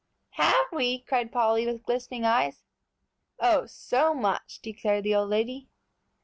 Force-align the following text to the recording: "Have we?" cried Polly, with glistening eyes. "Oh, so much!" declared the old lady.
"Have 0.31 0.65
we?" 0.71 0.97
cried 1.01 1.31
Polly, 1.31 1.67
with 1.67 1.83
glistening 1.85 2.25
eyes. 2.25 2.63
"Oh, 3.39 3.67
so 3.67 4.15
much!" 4.15 4.59
declared 4.59 5.03
the 5.03 5.13
old 5.13 5.29
lady. 5.29 5.69